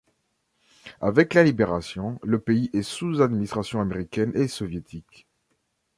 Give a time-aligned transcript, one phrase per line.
[0.99, 5.27] Avec la Libération, le pays est sous administration américaine et soviétique.